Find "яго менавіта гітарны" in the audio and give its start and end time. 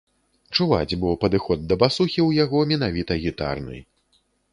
2.45-3.77